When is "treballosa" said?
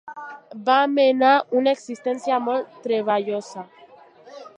2.87-3.67